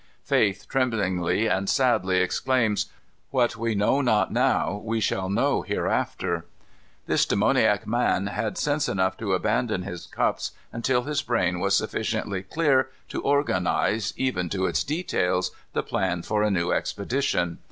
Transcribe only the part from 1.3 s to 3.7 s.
and sadly exclaims, "What